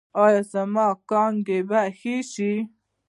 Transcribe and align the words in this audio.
ایا 0.23 0.41
زما 0.51 0.87
کانګې 1.09 1.59
به 1.69 1.81
ښې 1.99 2.15
شي؟ 2.31 2.53